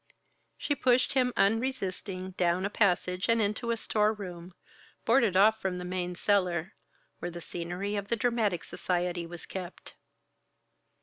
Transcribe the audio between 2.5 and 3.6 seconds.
a passage and